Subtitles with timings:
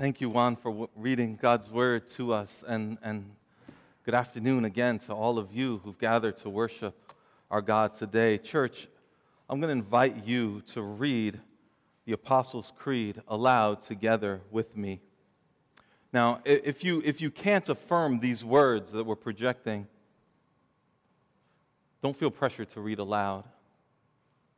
[0.00, 2.64] Thank you, Juan, for reading God's word to us.
[2.66, 3.32] And, and
[4.06, 7.12] good afternoon again to all of you who've gathered to worship
[7.50, 8.38] our God today.
[8.38, 8.88] Church,
[9.46, 11.38] I'm going to invite you to read
[12.06, 15.02] the Apostles' Creed aloud together with me.
[16.14, 19.86] Now, if you, if you can't affirm these words that we're projecting,
[22.02, 23.44] don't feel pressure to read aloud.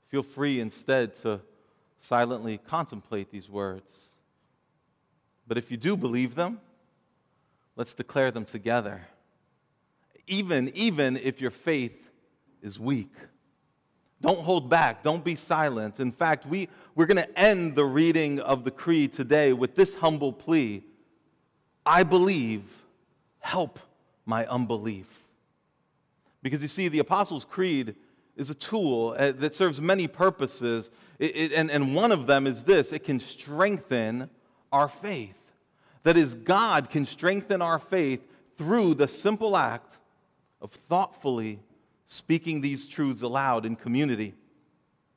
[0.08, 1.40] Feel free instead to
[2.00, 4.11] silently contemplate these words.
[5.46, 6.60] But if you do believe them,
[7.76, 9.02] let's declare them together.
[10.26, 12.10] Even, even if your faith
[12.62, 13.12] is weak.
[14.20, 15.02] Don't hold back.
[15.02, 15.98] Don't be silent.
[15.98, 19.96] In fact, we, we're going to end the reading of the creed today with this
[19.96, 20.84] humble plea
[21.84, 22.62] I believe,
[23.40, 23.78] help
[24.24, 25.06] my unbelief.
[26.42, 27.96] Because you see, the Apostles' Creed
[28.36, 32.46] is a tool uh, that serves many purposes, it, it, and, and one of them
[32.46, 34.30] is this it can strengthen
[34.72, 35.38] our faith.
[36.02, 38.20] That is, God can strengthen our faith
[38.58, 39.96] through the simple act
[40.60, 41.60] of thoughtfully
[42.06, 44.34] speaking these truths aloud in community,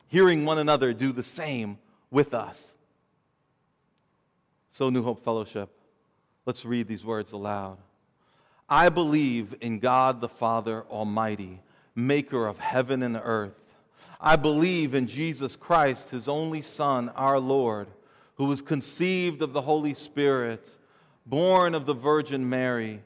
[0.07, 1.77] hearing one another do the same
[2.11, 2.73] with us.
[4.71, 5.69] So, New Hope Fellowship,
[6.45, 7.77] let's read these words aloud.
[8.69, 11.61] I believe in God the Father Almighty,
[11.95, 13.53] maker of heaven and earth.
[14.19, 17.87] I believe in Jesus Christ, his only Son, our Lord
[18.35, 20.67] who was conceived of the Holy Spirit,
[21.25, 23.01] born of the Virgin Mary.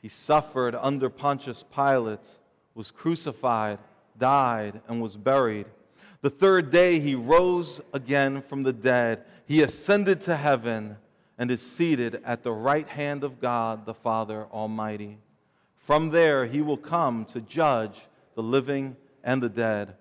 [0.00, 2.26] He suffered under Pontius Pilate,
[2.74, 3.78] was crucified,
[4.18, 5.66] died, and was buried.
[6.20, 9.24] The third day he rose again from the dead.
[9.46, 10.96] He ascended to heaven
[11.38, 15.18] and is seated at the right hand of God the Father Almighty.
[15.76, 17.96] From there he will come to judge
[18.34, 19.94] the living and the dead.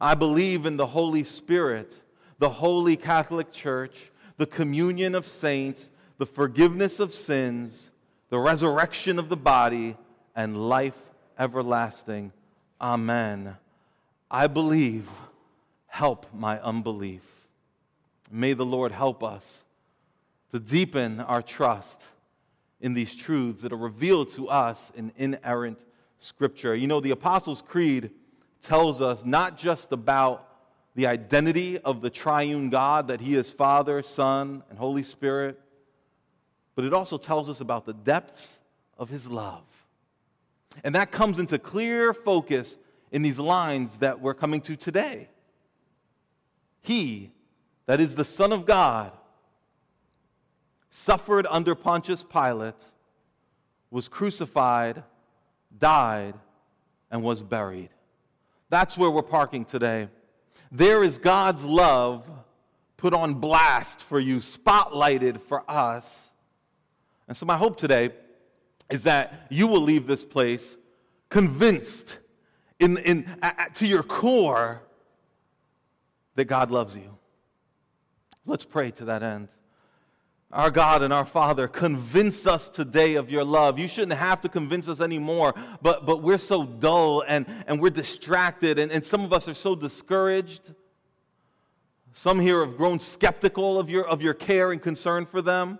[0.00, 2.00] I believe in the Holy Spirit,
[2.38, 7.90] the holy Catholic Church the communion of saints, the forgiveness of sins,
[8.30, 9.96] the resurrection of the body,
[10.34, 11.00] and life
[11.38, 12.32] everlasting.
[12.80, 13.56] Amen.
[14.30, 15.08] I believe.
[15.86, 17.22] Help my unbelief.
[18.30, 19.64] May the Lord help us
[20.52, 22.02] to deepen our trust
[22.80, 25.80] in these truths that are revealed to us in inerrant
[26.18, 26.74] Scripture.
[26.76, 28.10] You know, the Apostles' Creed
[28.62, 30.47] tells us not just about
[30.98, 35.56] the identity of the triune God, that He is Father, Son, and Holy Spirit,
[36.74, 38.58] but it also tells us about the depths
[38.98, 39.62] of His love.
[40.82, 42.76] And that comes into clear focus
[43.12, 45.28] in these lines that we're coming to today.
[46.80, 47.30] He,
[47.86, 49.12] that is the Son of God,
[50.90, 52.74] suffered under Pontius Pilate,
[53.88, 55.04] was crucified,
[55.78, 56.34] died,
[57.08, 57.90] and was buried.
[58.68, 60.08] That's where we're parking today.
[60.70, 62.24] There is God's love
[62.96, 66.28] put on blast for you, spotlighted for us.
[67.26, 68.10] And so, my hope today
[68.90, 70.76] is that you will leave this place
[71.28, 72.18] convinced
[72.78, 73.38] in, in,
[73.74, 74.82] to your core
[76.36, 77.16] that God loves you.
[78.46, 79.48] Let's pray to that end.
[80.50, 83.78] Our God and our Father, convince us today of your love.
[83.78, 87.90] You shouldn't have to convince us anymore, but, but we're so dull and, and we're
[87.90, 90.72] distracted, and, and some of us are so discouraged.
[92.14, 95.78] Some here have grown skeptical of your, of your care and concern for them.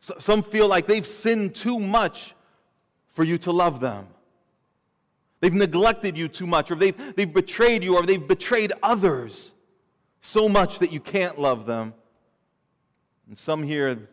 [0.00, 2.34] So, some feel like they've sinned too much
[3.12, 4.08] for you to love them.
[5.40, 9.52] They've neglected you too much, or they've, they've betrayed you, or they've betrayed others
[10.22, 11.92] so much that you can't love them.
[13.28, 14.08] And some here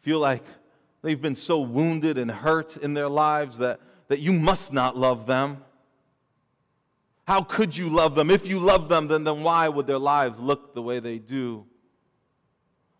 [0.00, 0.44] feel like
[1.02, 5.26] they've been so wounded and hurt in their lives that, that you must not love
[5.26, 5.64] them.
[7.26, 8.30] How could you love them?
[8.30, 11.64] If you love them, then, then why would their lives look the way they do?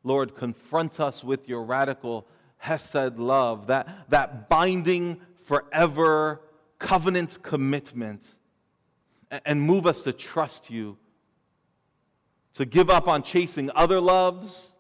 [0.03, 2.27] Lord, confront us with your radical
[2.59, 6.41] Hesed love, that, that binding forever
[6.79, 8.27] covenant commitment,
[9.45, 10.97] and move us to trust you,
[12.55, 14.74] to give up on chasing other loves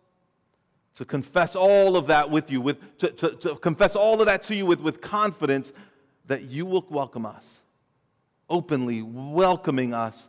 [0.94, 4.42] to confess all of that with you, with, to, to, to confess all of that
[4.44, 5.72] to you with, with confidence
[6.26, 7.58] that you will welcome us,
[8.48, 10.28] openly welcoming us,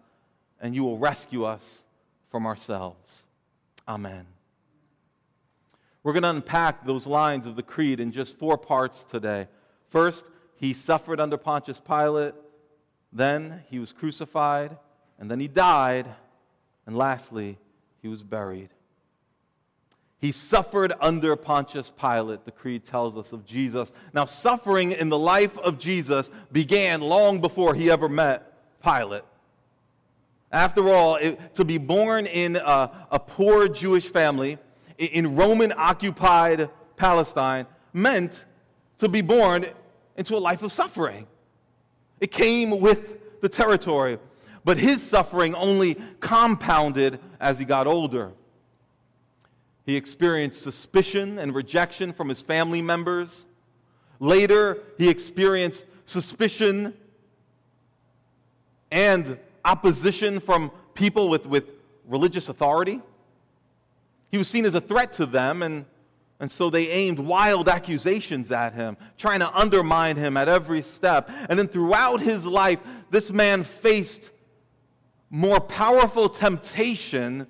[0.59, 1.83] and you will rescue us
[2.31, 3.23] from ourselves.
[3.87, 4.25] Amen.
[6.03, 9.47] We're going to unpack those lines of the creed in just four parts today.
[9.89, 10.25] First,
[10.55, 12.33] he suffered under Pontius Pilate,
[13.13, 14.77] then he was crucified,
[15.19, 16.07] and then he died,
[16.85, 17.57] and lastly,
[18.01, 18.69] he was buried.
[20.25, 23.91] He suffered under Pontius Pilate, the creed tells us of Jesus.
[24.11, 28.51] Now, suffering in the life of Jesus began long before he ever met
[28.81, 29.21] Pilate.
[30.51, 34.57] After all, it, to be born in a, a poor Jewish family
[34.97, 38.45] in Roman occupied Palestine meant
[38.97, 39.67] to be born
[40.17, 41.27] into a life of suffering.
[42.19, 44.17] It came with the territory.
[44.63, 48.33] But his suffering only compounded as he got older.
[49.85, 53.45] He experienced suspicion and rejection from his family members.
[54.19, 56.93] Later, he experienced suspicion
[58.91, 61.65] and opposition from people with, with
[62.07, 63.01] religious authority.
[64.31, 65.85] He was seen as a threat to them, and,
[66.39, 71.29] and so they aimed wild accusations at him, trying to undermine him at every step.
[71.49, 72.79] And then throughout his life,
[73.11, 74.31] this man faced
[75.29, 77.47] more powerful temptation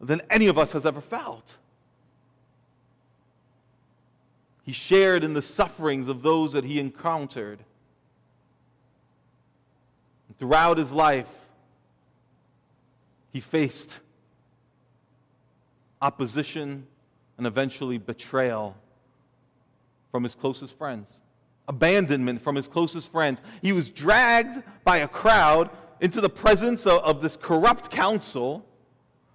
[0.00, 1.56] than any of us has ever felt.
[4.62, 7.60] He shared in the sufferings of those that he encountered.
[10.38, 11.30] throughout his life,
[13.32, 14.00] he faced
[16.02, 16.86] opposition
[17.38, 18.76] and eventually betrayal
[20.10, 21.10] from his closest friends,
[21.68, 23.40] abandonment from his closest friends.
[23.62, 25.70] He was dragged by a crowd
[26.00, 28.66] into the presence of, of this corrupt council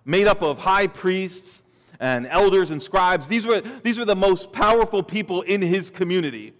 [0.06, 1.62] made up of high priests
[2.00, 3.28] and elders and scribes.
[3.28, 6.54] These were, these were the most powerful people in his community.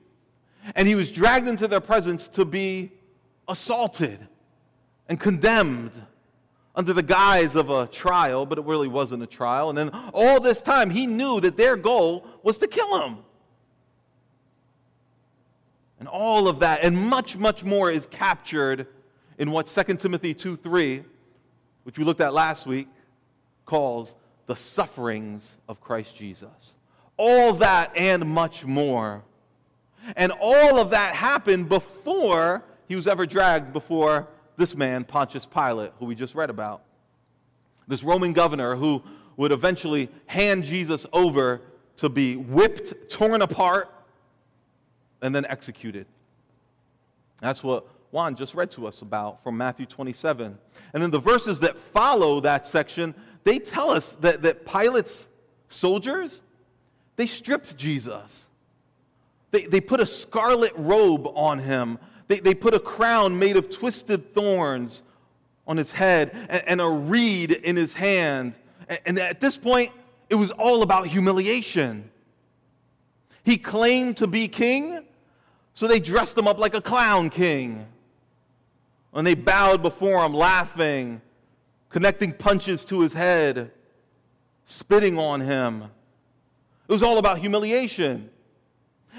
[0.76, 2.92] And he was dragged into their presence to be
[3.48, 4.28] assaulted
[5.10, 5.92] and condemned
[6.76, 9.70] under the guise of a trial, but it really wasn't a trial.
[9.70, 13.18] And then all this time, he knew that their goal was to kill him.
[16.00, 18.88] And all of that, and much, much more, is captured
[19.38, 21.04] in what 2 Timothy 2 3,
[21.84, 22.88] which we looked at last week,
[23.66, 24.16] calls
[24.48, 26.74] the sufferings of Christ Jesus.
[27.18, 29.24] All that and much more.
[30.16, 34.28] And all of that happened before he was ever dragged before
[34.58, 36.82] this man, Pontius Pilate, who we just read about.
[37.88, 39.04] This Roman governor who
[39.38, 41.62] would eventually hand Jesus over
[41.98, 43.94] to be whipped, torn apart,
[45.22, 46.06] and then executed.
[47.42, 50.58] That's what Juan just read to us about from Matthew 27.
[50.94, 55.26] And then the verses that follow that section, they tell us that, that Pilate's
[55.70, 56.42] soldiers,
[57.16, 58.46] they stripped Jesus.
[59.52, 62.00] They, they put a scarlet robe on him.
[62.28, 65.04] They, they put a crown made of twisted thorns
[65.68, 68.54] on his head and, and a reed in his hand.
[68.88, 69.92] And, and at this point,
[70.30, 72.10] it was all about humiliation.
[73.44, 75.06] He claimed to be king,
[75.74, 77.88] so they dressed him up like a clown king.
[79.14, 81.22] And they bowed before him, laughing,
[81.92, 83.72] connecting punches to his head,
[84.66, 85.84] spitting on him.
[86.88, 88.30] It was all about humiliation.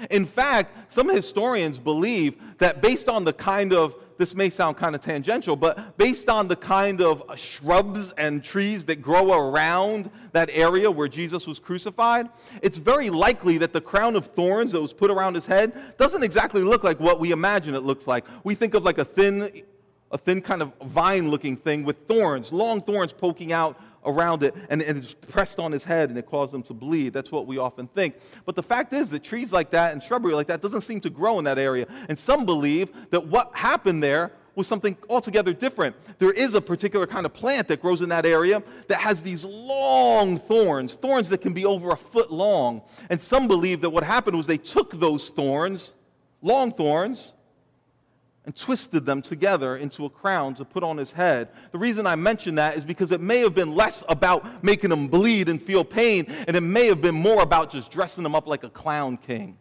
[0.09, 4.95] In fact, some historians believe that based on the kind of, this may sound kind
[4.95, 10.49] of tangential, but based on the kind of shrubs and trees that grow around that
[10.51, 12.27] area where Jesus was crucified,
[12.61, 16.23] it's very likely that the crown of thorns that was put around his head doesn't
[16.23, 18.25] exactly look like what we imagine it looks like.
[18.43, 19.51] We think of like a thin,
[20.13, 24.55] a thin kind of vine looking thing with thorns, long thorns poking out around it
[24.69, 27.13] and, and it's pressed on his head and it caused him to bleed.
[27.13, 28.15] That's what we often think.
[28.45, 31.09] But the fact is that trees like that and shrubbery like that doesn't seem to
[31.09, 31.87] grow in that area.
[32.09, 35.95] And some believe that what happened there was something altogether different.
[36.19, 39.43] There is a particular kind of plant that grows in that area that has these
[39.43, 42.83] long thorns, thorns that can be over a foot long.
[43.09, 45.93] And some believe that what happened was they took those thorns,
[46.43, 47.33] long thorns,
[48.45, 51.49] and twisted them together into a crown to put on his head.
[51.71, 55.07] The reason I mention that is because it may have been less about making him
[55.07, 58.47] bleed and feel pain, and it may have been more about just dressing him up
[58.47, 59.57] like a clown king.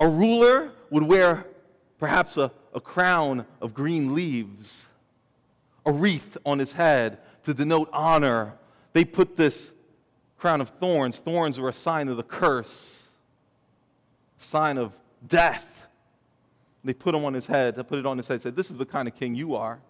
[0.00, 1.46] A ruler would wear
[1.98, 4.86] perhaps a, a crown of green leaves,
[5.86, 8.54] a wreath on his head to denote honor.
[8.92, 9.70] They put this
[10.36, 13.04] crown of thorns, thorns were a sign of the curse,
[14.40, 14.96] a sign of
[15.28, 15.69] death
[16.84, 17.76] they put him on his head.
[17.76, 18.42] They put it on his head.
[18.42, 19.80] Said, "This is the kind of king you are,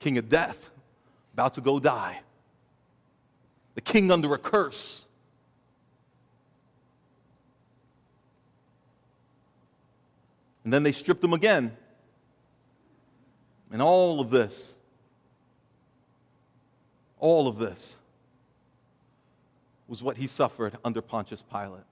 [0.00, 0.70] king of death,
[1.32, 2.20] about to go die,
[3.74, 5.06] the king under a curse."
[10.64, 11.76] And then they stripped him again.
[13.70, 14.74] And all of this,
[17.18, 17.96] all of this
[19.88, 21.84] was what he suffered under Pontius Pilate,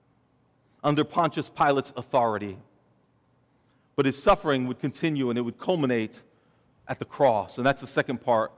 [0.82, 2.56] under Pontius Pilate's authority.
[3.96, 6.20] But his suffering would continue and it would culminate
[6.88, 7.58] at the cross.
[7.58, 8.52] And that's the second part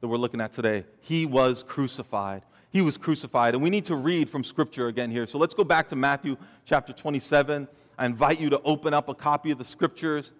[0.00, 0.84] that we're looking at today.
[1.00, 2.42] He was crucified.
[2.70, 3.54] He was crucified.
[3.54, 5.26] And we need to read from Scripture again here.
[5.26, 7.68] So let's go back to Matthew chapter 27.
[7.98, 10.32] I invite you to open up a copy of the Scriptures.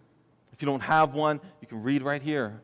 [0.53, 2.61] If you don't have one, you can read right here.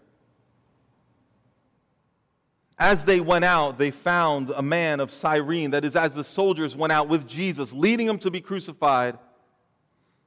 [2.78, 6.76] As they went out, they found a man of Cyrene, that is, as the soldiers
[6.76, 9.18] went out with Jesus, leading him to be crucified.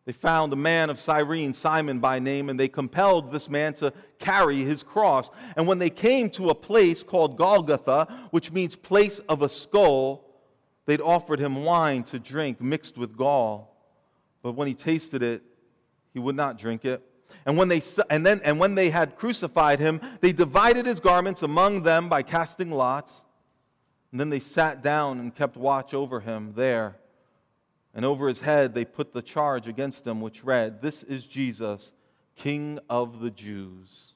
[0.06, 3.94] They found a man of Cyrene, Simon by name, and they compelled this man to
[4.18, 5.30] carry his cross.
[5.56, 10.26] And when they came to a place called Golgotha, which means place of a skull,
[10.88, 13.78] they'd offered him wine to drink mixed with gall.
[14.42, 15.44] But when he tasted it,
[16.14, 17.04] he would not drink it.
[17.46, 21.44] And when they, and then, and when they had crucified him, they divided his garments
[21.44, 23.22] among them by casting lots.
[24.12, 26.98] And then they sat down and kept watch over him there.
[27.94, 31.92] And over his head they put the charge against him, which read, This is Jesus,
[32.36, 34.14] King of the Jews.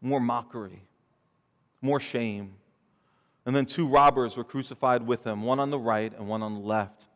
[0.00, 0.82] More mockery,
[1.80, 2.54] more shame.
[3.46, 6.54] And then two robbers were crucified with him, one on the right and one on
[6.54, 7.06] the left.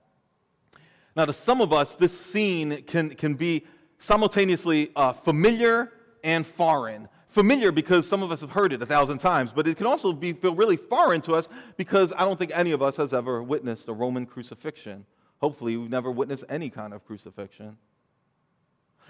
[1.16, 3.66] Now, to some of us, this scene can, can be
[3.98, 7.08] simultaneously uh, familiar and foreign.
[7.30, 10.12] Familiar because some of us have heard it a thousand times, but it can also
[10.12, 13.42] be, feel really foreign to us because I don't think any of us has ever
[13.42, 15.06] witnessed a Roman crucifixion.
[15.40, 17.76] Hopefully, we've never witnessed any kind of crucifixion.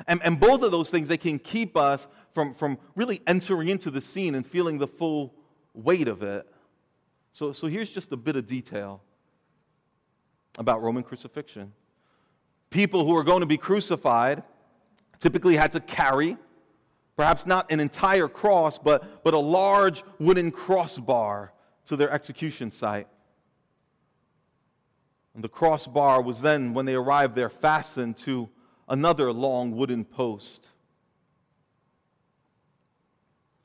[0.06, 3.90] And, and both of those things, they can keep us from, from really entering into
[3.90, 5.34] the scene and feeling the full
[5.74, 6.46] weight of it.
[7.32, 9.02] So, so here's just a bit of detail
[10.58, 11.72] about Roman crucifixion.
[12.70, 14.42] People who are going to be crucified
[15.18, 16.36] typically had to carry,
[17.20, 21.52] perhaps not an entire cross, but, but a large wooden crossbar
[21.84, 23.06] to their execution site.
[25.34, 28.48] And the crossbar was then, when they arrived there, fastened to
[28.88, 30.70] another long wooden post.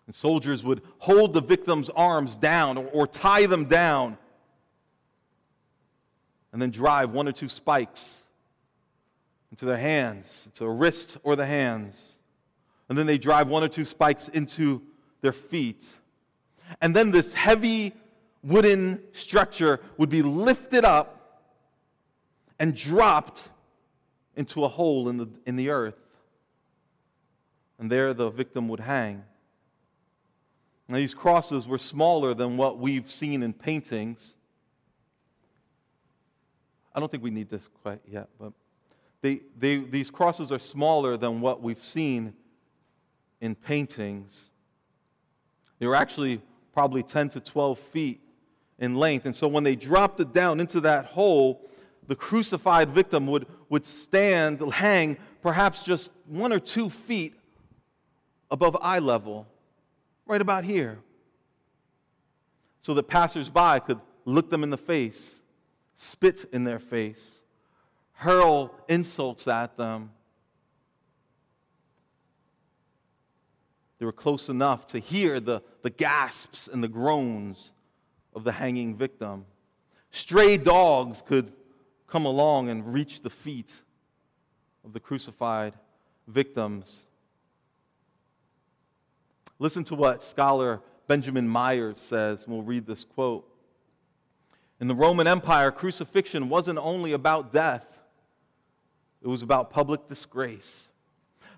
[0.06, 4.18] And soldiers would hold the victim's arms down or, or, tie them down
[6.52, 8.18] and then drive one or two spikes
[9.50, 12.15] into their hands, into the wrist or the hands.
[12.90, 14.82] And then they drive one or two spikes into
[15.22, 15.86] their feet.
[16.82, 17.94] And then this heavy
[18.44, 21.42] wooden structure would be lifted up
[22.60, 23.44] and dropped
[24.36, 25.98] into a hole in the, in the earth.
[27.80, 29.24] And there the victim would hang.
[30.88, 34.36] Now, these crosses were smaller than what we've seen in paintings.
[36.94, 38.54] I don't think we need this quite yet, but
[39.22, 42.34] they, they, these crosses are smaller than what we've seen
[43.42, 44.50] in paintings.
[45.80, 46.42] They were actually
[46.74, 48.22] probably 10 to 12 feet
[48.80, 49.26] in length.
[49.26, 51.62] And so when they dropped it down into that hole,
[52.08, 57.36] the crucified victim would, would stand, hang perhaps just one or two feet
[58.52, 59.48] above eye level,
[60.26, 61.00] right about here,
[62.82, 65.40] so that passersby could look them in the face,
[65.96, 67.42] spit in their face,
[68.14, 70.12] hurl insults at them.
[74.00, 77.72] They were close enough to hear the, the gasps and the groans
[78.34, 79.46] of the hanging victim.
[80.12, 81.52] Stray dogs could
[82.08, 83.74] come along and reach the feet
[84.84, 85.74] of the crucified
[86.28, 87.04] victims.
[89.60, 93.48] Listen to what scholar Benjamin Myers says, and we'll read this quote.
[94.80, 98.00] In the Roman Empire, crucifixion wasn't only about death,
[99.22, 100.82] it was about public disgrace.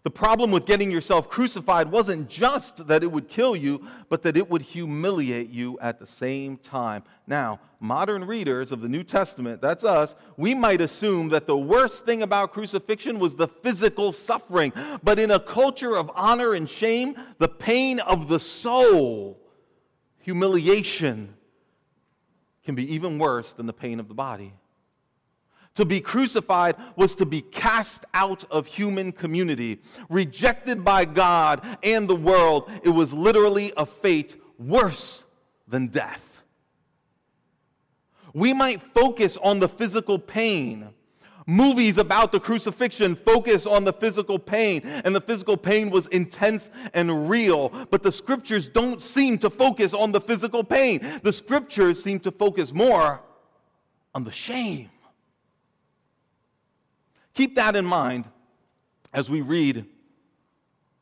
[0.03, 4.37] The problem with getting yourself crucified wasn't just that it would kill you, but that
[4.37, 7.03] it would humiliate you at the same time.
[7.25, 12.05] Now, modern readers of the New Testament, that's us, we might assume that the worst
[12.05, 14.71] thing about crucifixion was the physical suffering.
[15.03, 19.39] But in a culture of honor and shame, the pain of the soul,
[20.19, 21.33] humiliation,
[22.63, 24.53] can be even worse than the pain of the body.
[25.77, 29.79] To be crucified was to be cast out of human community,
[30.09, 32.71] rejected by God and the world.
[32.81, 35.23] It was literally a fate worse
[35.67, 36.41] than death.
[38.33, 40.89] We might focus on the physical pain.
[41.45, 46.71] Movies about the crucifixion focus on the physical pain, and the physical pain was intense
[46.95, 47.69] and real.
[47.91, 51.19] But the scriptures don't seem to focus on the physical pain.
[51.21, 53.21] The scriptures seem to focus more
[54.15, 54.89] on the shame.
[57.37, 58.25] Keep that in mind
[59.13, 59.85] as we read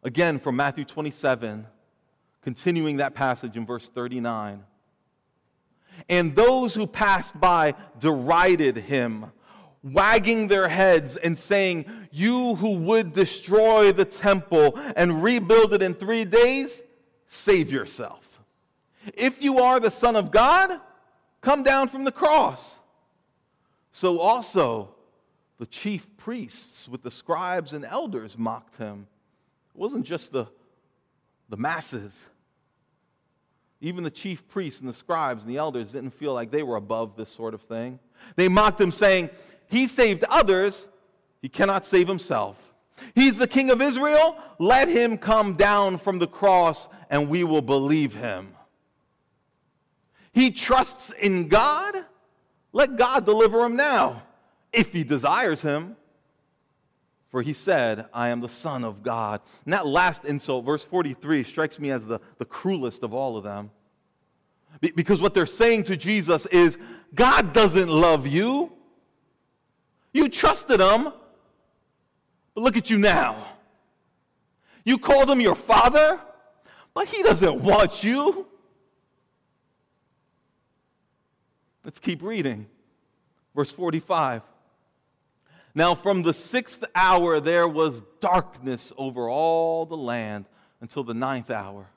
[0.03, 1.65] again from Matthew 27,
[2.41, 4.61] continuing that passage in verse 39.
[6.09, 9.27] And those who passed by derided him,
[9.81, 15.93] wagging their heads and saying, You who would destroy the temple and rebuild it in
[15.93, 16.81] three days,
[17.29, 18.41] save yourself.
[19.13, 20.81] If you are the Son of God,
[21.39, 22.75] come down from the cross.
[23.93, 24.94] So also,
[25.57, 29.07] the chief priests with the scribes and elders mocked him.
[29.73, 30.47] It wasn't just the,
[31.49, 32.13] the masses.
[33.81, 36.75] Even the chief priests and the scribes and the elders didn't feel like they were
[36.75, 37.99] above this sort of thing.
[38.35, 39.29] They mocked him, saying,
[39.67, 40.87] He saved others,
[41.41, 42.57] he cannot save himself.
[43.13, 44.37] He's the king of Israel.
[44.57, 48.53] Let him come down from the cross and we will believe him.
[50.31, 51.95] He trusts in God.
[52.73, 54.23] Let God deliver him now,
[54.75, 55.95] if he desires him.
[57.29, 59.41] For he said, I am the Son of God.
[59.65, 63.43] And that last insult, verse 43, strikes me as the, the cruelest of all of
[63.43, 63.71] them.
[64.79, 66.77] Because what they're saying to Jesus is,
[67.13, 68.71] God doesn't love you.
[70.13, 71.11] You trusted him,
[72.53, 73.47] but look at you now.
[74.85, 76.21] You called him your father,
[76.93, 78.45] but he doesn't want you.
[81.83, 82.67] Let's keep reading.
[83.53, 84.41] Verse 45.
[85.77, 90.45] Now, from the sixth hour, there was darkness over all the land
[90.79, 91.87] until the ninth hour.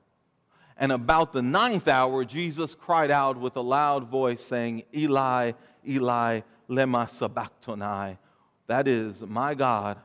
[0.76, 5.52] And about the ninth hour, Jesus cried out with a loud voice, saying, Eli,
[5.86, 8.18] Eli, lema sabachthani.
[8.66, 9.98] That is, my God,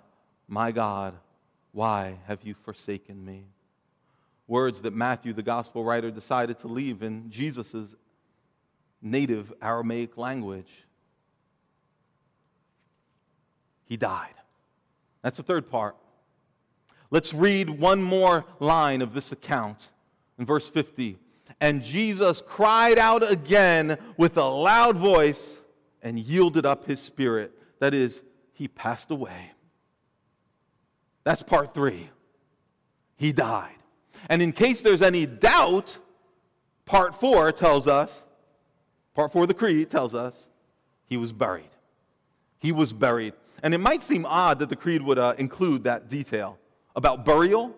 [0.47, 1.15] my God,
[1.71, 3.45] why have you forsaken me?
[4.47, 7.95] Words that Matthew, the gospel writer, decided to leave in Jesus'
[9.01, 10.85] native Aramaic language.
[13.85, 14.33] He died.
[15.21, 15.95] That's the third part.
[17.11, 19.89] Let's read one more line of this account
[20.39, 21.17] in verse 50.
[21.61, 25.57] And Jesus cried out again with a loud voice
[26.01, 27.51] and yielded up his spirit.
[27.79, 28.21] That is,
[28.53, 29.51] he passed away.
[31.23, 32.09] That's part three.
[33.15, 33.75] He died.
[34.29, 35.97] And in case there's any doubt,
[36.85, 38.23] part four tells us,
[39.13, 40.47] part four of the creed tells us,
[41.07, 41.69] he was buried.
[42.59, 43.33] He was buried.
[43.63, 46.59] And it might seem odd that the creed would uh, include that detail
[46.95, 47.75] about burial.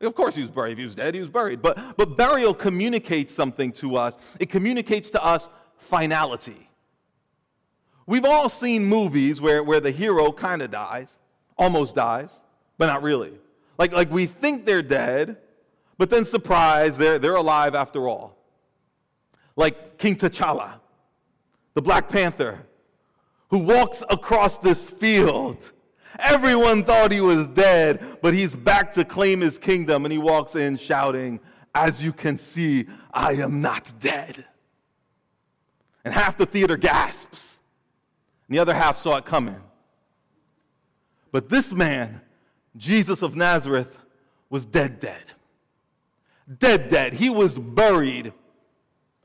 [0.00, 0.72] Of course, he was buried.
[0.72, 1.62] If he was dead, he was buried.
[1.62, 4.16] But, but burial communicates something to us.
[4.40, 6.68] It communicates to us finality.
[8.06, 11.08] We've all seen movies where, where the hero kind of dies
[11.56, 12.30] almost dies,
[12.78, 13.32] but not really.
[13.78, 15.36] Like, like we think they're dead,
[15.98, 18.36] but then surprise, they're, they're alive after all.
[19.54, 20.80] Like King T'Challa,
[21.74, 22.66] the Black Panther,
[23.52, 25.72] who walks across this field.
[26.18, 30.54] Everyone thought he was dead, but he's back to claim his kingdom, and he walks
[30.54, 31.38] in shouting,
[31.74, 34.46] As you can see, I am not dead.
[36.02, 37.58] And half the theater gasps,
[38.48, 39.60] and the other half saw it coming.
[41.30, 42.22] But this man,
[42.76, 43.98] Jesus of Nazareth,
[44.48, 45.24] was dead, dead.
[46.58, 47.12] Dead, dead.
[47.12, 48.32] He was buried,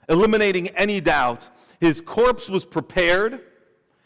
[0.09, 1.47] eliminating any doubt.
[1.79, 3.41] His corpse was prepared,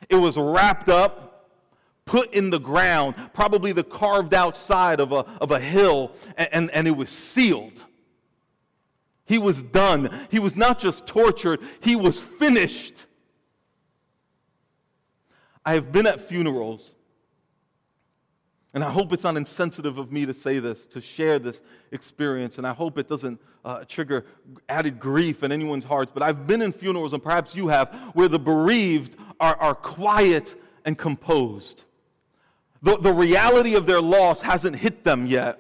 [0.10, 1.50] it was wrapped up,
[2.06, 6.72] put in the ground, probably the carved out side of a, of a hill, and,
[6.72, 7.82] and it was sealed.
[9.26, 10.28] He was done.
[10.30, 13.06] He was not just tortured, he was finished.
[15.66, 16.96] I have been at funerals
[18.74, 21.60] and I hope it's not insensitive of me to say this, to share this
[21.92, 24.26] experience, and I hope it doesn't uh, trigger
[24.70, 26.12] added grief in anyone's hearts.
[26.14, 30.56] But I've been in funerals, and perhaps you have, where the bereaved are, are quiet
[30.86, 31.84] and composed.
[32.82, 35.60] The, the reality of their loss hasn't hit them yet.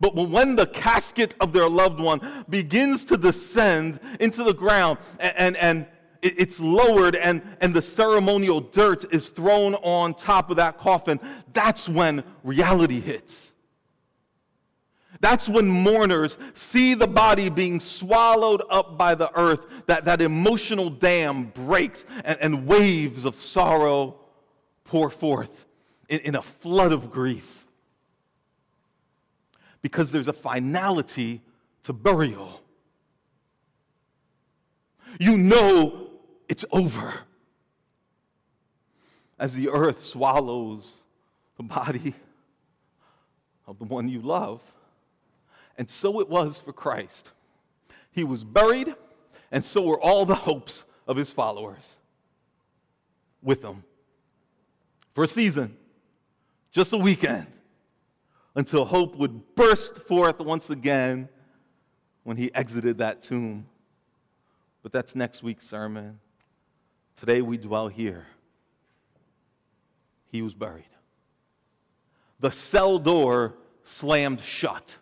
[0.00, 5.36] But when the casket of their loved one begins to descend into the ground and,
[5.36, 5.86] and, and
[6.22, 11.20] it's lowered and, and the ceremonial dirt is thrown on top of that coffin,
[11.52, 13.52] that's when reality hits.
[15.20, 20.90] That's when mourners see the body being swallowed up by the earth, that, that emotional
[20.90, 24.16] dam breaks and, and waves of sorrow
[24.84, 25.66] pour forth
[26.08, 27.66] in, in a flood of grief.
[29.82, 31.42] Because there's a finality
[31.84, 32.60] to burial.
[35.18, 36.07] You know
[36.48, 37.14] it's over.
[39.38, 41.02] As the earth swallows
[41.56, 42.14] the body
[43.66, 44.60] of the one you love.
[45.76, 47.30] And so it was for Christ.
[48.10, 48.94] He was buried,
[49.52, 51.96] and so were all the hopes of his followers
[53.42, 53.84] with him
[55.14, 55.76] for a season,
[56.72, 57.46] just a weekend,
[58.54, 61.28] until hope would burst forth once again
[62.24, 63.66] when he exited that tomb.
[64.82, 66.18] But that's next week's sermon.
[67.20, 68.26] Today we dwell here.
[70.30, 70.84] He was buried.
[72.40, 73.54] The cell door
[73.84, 74.96] slammed shut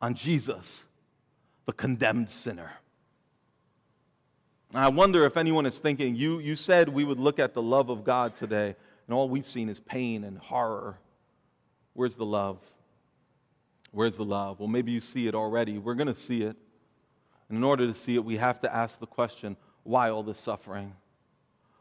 [0.00, 0.84] on Jesus,
[1.66, 2.72] the condemned sinner.
[4.72, 7.90] I wonder if anyone is thinking, you, you said we would look at the love
[7.90, 10.98] of God today, and all we've seen is pain and horror.
[11.94, 12.58] Where's the love?
[13.90, 14.60] Where's the love?
[14.60, 15.78] Well, maybe you see it already.
[15.78, 16.56] We're going to see it.
[17.48, 20.38] And in order to see it, we have to ask the question why all this
[20.38, 20.92] suffering?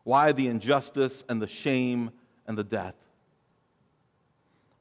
[0.03, 2.11] Why the injustice and the shame
[2.47, 2.95] and the death?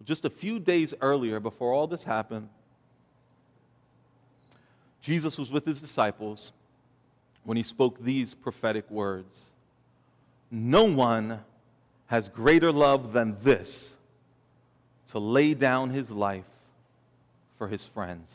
[0.05, 2.49] Just a few days earlier, before all this happened,
[5.01, 6.53] Jesus was with his disciples
[7.45, 9.45] when he spoke these prophetic words
[10.51, 11.41] No one
[12.07, 13.95] has greater love than this
[15.09, 16.45] to lay down his life
[17.59, 18.33] for his friends.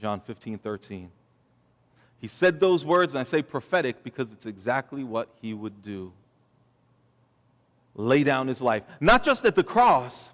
[0.00, 1.10] John 15, 13.
[2.20, 6.12] He said those words, and I say prophetic because it's exactly what he would do
[7.96, 8.82] lay down his life.
[9.00, 10.30] Not just at the cross,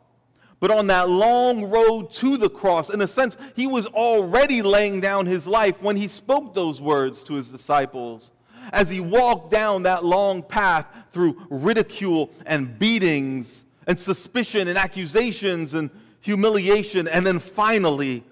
[0.61, 2.90] but on that long road to the cross.
[2.90, 7.23] In a sense, he was already laying down his life when he spoke those words
[7.25, 8.31] to his disciples
[8.73, 15.75] as he walked down that long path through ridicule and beatings and suspicion and accusations
[15.75, 15.90] and
[16.21, 18.23] humiliation and then finally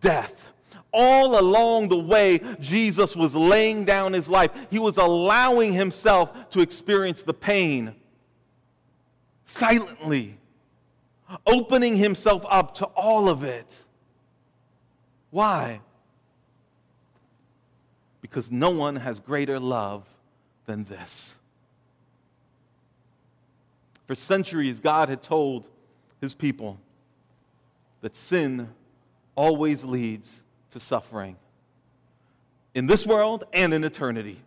[0.00, 0.47] death.
[0.92, 4.50] All along the way, Jesus was laying down his life.
[4.70, 7.94] He was allowing himself to experience the pain
[9.44, 10.38] silently,
[11.46, 13.82] opening himself up to all of it.
[15.30, 15.80] Why?
[18.28, 20.04] because no one has greater love
[20.66, 21.34] than this.
[24.06, 25.66] For centuries, God had told
[26.20, 26.78] his people
[28.00, 28.68] that sin
[29.34, 31.36] always leads to suffering
[32.74, 34.40] in this world and in eternity.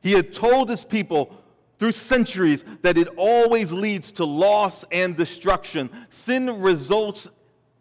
[0.00, 1.36] He had told his people
[1.78, 5.90] through centuries that it always leads to loss and destruction.
[6.10, 7.28] Sin results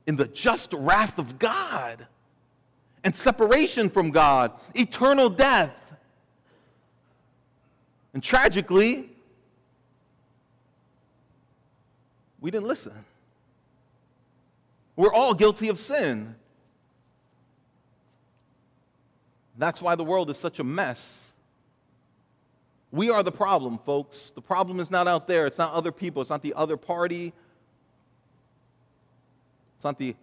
[0.08, 2.08] in the just wrath of God
[3.04, 5.76] and separation from God, eternal death.
[8.14, 9.10] And tragically,
[12.42, 13.06] we didn't listen.
[14.96, 16.36] We're all guilty of sin.
[19.58, 21.22] That's why the world is such a mess.
[22.92, 24.32] We are the problem, folks.
[24.36, 25.46] The problem is not out there.
[25.46, 26.22] It's not other people.
[26.22, 27.34] It's not the other party.
[29.76, 30.16] It's not the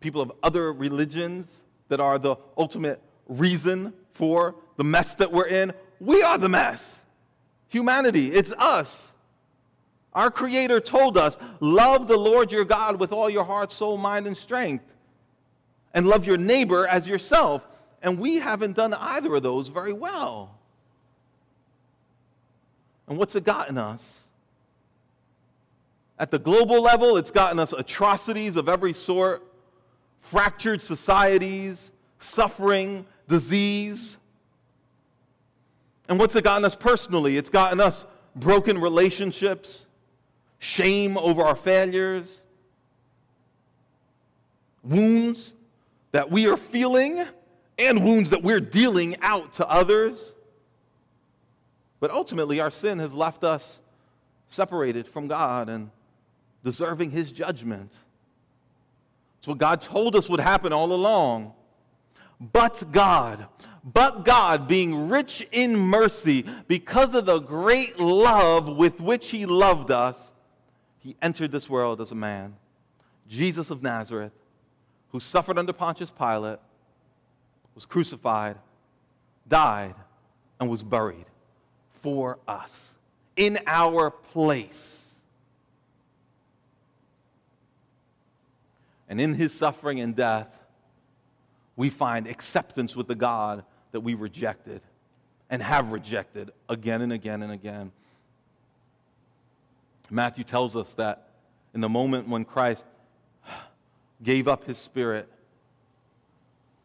[0.00, 1.48] people of other religions
[1.88, 5.72] that are the ultimate reason for the mess that we're in.
[6.00, 6.96] We are the mess.
[7.68, 9.12] Humanity, it's us.
[10.14, 14.26] Our Creator told us, Love the Lord your God with all your heart, soul, mind,
[14.26, 14.84] and strength,
[15.94, 17.66] and love your neighbor as yourself.
[18.02, 20.58] And we haven't done either of those very well.
[23.08, 24.20] And what's it gotten us?
[26.18, 29.44] At the global level, it's gotten us atrocities of every sort
[30.20, 34.16] fractured societies, suffering, disease.
[36.08, 37.36] And what's it gotten us personally?
[37.36, 39.86] It's gotten us broken relationships,
[40.58, 42.42] shame over our failures,
[44.82, 45.54] wounds
[46.12, 47.24] that we are feeling,
[47.78, 50.34] and wounds that we're dealing out to others.
[52.00, 53.80] But ultimately, our sin has left us
[54.48, 55.90] separated from God and
[56.64, 57.92] deserving His judgment.
[59.38, 61.52] It's what God told us would happen all along.
[62.40, 63.46] But God,
[63.84, 69.90] but God, being rich in mercy, because of the great love with which He loved
[69.90, 70.30] us,
[71.00, 72.54] He entered this world as a man,
[73.28, 74.32] Jesus of Nazareth,
[75.10, 76.60] who suffered under Pontius Pilate,
[77.78, 78.56] was crucified,
[79.48, 79.94] died,
[80.58, 81.26] and was buried
[82.02, 82.88] for us
[83.36, 85.00] in our place.
[89.08, 90.60] And in his suffering and death,
[91.76, 94.80] we find acceptance with the God that we rejected
[95.48, 97.92] and have rejected again and again and again.
[100.10, 101.28] Matthew tells us that
[101.74, 102.84] in the moment when Christ
[104.24, 105.28] gave up his spirit,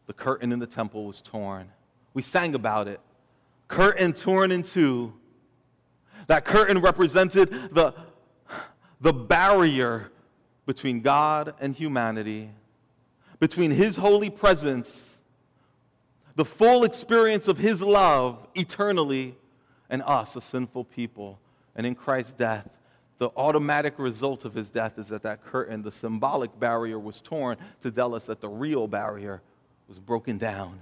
[0.06, 1.70] the curtain in the temple was torn.
[2.12, 3.00] We sang about it.
[3.68, 5.14] Curtain torn in two.
[6.26, 7.94] That curtain represented the,
[9.00, 10.10] the barrier
[10.66, 12.50] between God and humanity,
[13.40, 15.18] between His holy presence,
[16.36, 19.36] the full experience of His love eternally,
[19.90, 21.38] and us, a sinful people.
[21.76, 22.68] And in Christ's death,
[23.18, 27.56] the automatic result of his death is that that curtain, the symbolic barrier, was torn
[27.82, 29.40] to tell us that the real barrier
[29.88, 30.80] was broken down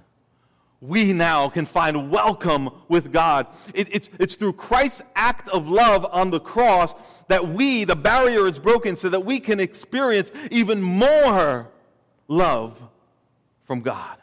[0.83, 3.47] we now can find welcome with God.
[3.73, 6.93] It, it's, it's through Christ's act of love on the cross
[7.29, 11.69] that we, the barrier is broken so that we can experience even more
[12.27, 12.77] love
[13.63, 14.17] from God.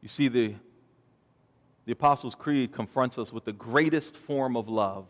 [0.00, 0.54] You see, the,
[1.84, 5.06] the Apostles' Creed confronts us with the greatest form of love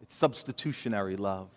[0.00, 1.48] it's substitutionary love.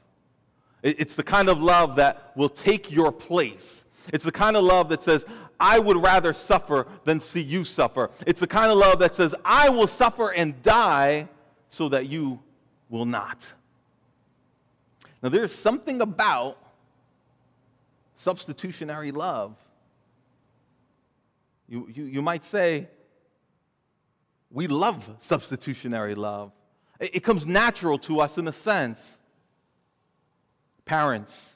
[0.84, 3.86] It's the kind of love that will take your place.
[4.12, 5.24] It's the kind of love that says,
[5.60, 8.12] I would rather suffer than see you suffer.
[8.28, 11.30] It's the kind of love that says, I will suffer and die
[11.70, 12.40] so that you
[12.90, 13.46] will not.
[15.22, 16.58] Now, there's something about
[18.18, 19.56] substitutionary love.
[21.70, 22.90] You, you, you might say,
[24.52, 26.52] we love substitutionary love.
[27.00, 29.00] It, it comes natural to us in a sense.
[30.86, 31.56] Parents,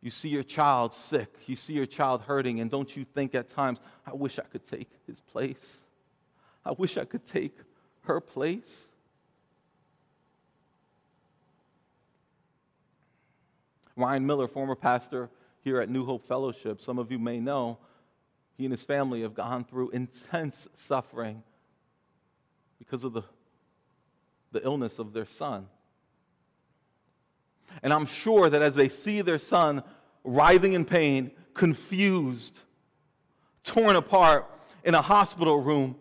[0.00, 3.48] you see your child sick, you see your child hurting, and don't you think at
[3.50, 5.76] times, I wish I could take his place?
[6.64, 7.56] I wish I could take
[8.02, 8.86] her place.
[13.94, 15.28] Ryan Miller, former pastor
[15.62, 17.78] here at New Hope Fellowship, some of you may know,
[18.56, 21.42] he and his family have gone through intense suffering
[22.78, 23.22] because of the,
[24.50, 25.66] the illness of their son.
[27.82, 29.82] And I'm sure that as they see their son
[30.24, 32.58] writhing in pain, confused,
[33.64, 34.48] torn apart
[34.84, 35.96] in a hospital room,